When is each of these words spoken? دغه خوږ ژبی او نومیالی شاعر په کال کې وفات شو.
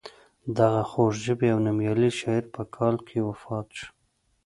دغه 0.57 0.81
خوږ 0.89 1.13
ژبی 1.25 1.47
او 1.53 1.59
نومیالی 1.65 2.11
شاعر 2.19 2.43
په 2.55 2.61
کال 2.75 2.95
کې 3.07 3.19
وفات 3.29 3.67
شو. 3.77 3.87